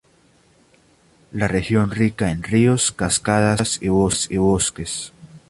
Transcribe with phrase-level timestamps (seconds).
[1.31, 5.13] La región rica en ríos, cascadas, grutas y bosques.